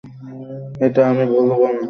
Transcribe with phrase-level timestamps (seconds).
[0.85, 1.79] এটা আমি ভুলব না।